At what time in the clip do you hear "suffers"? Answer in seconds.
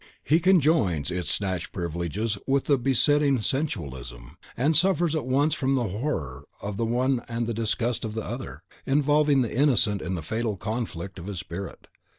4.75-5.15